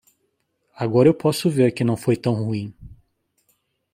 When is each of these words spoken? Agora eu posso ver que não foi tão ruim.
Agora 0.75 1.07
eu 1.09 1.13
posso 1.13 1.47
ver 1.47 1.71
que 1.73 1.83
não 1.83 1.95
foi 1.95 2.15
tão 2.17 2.33
ruim. 2.33 2.73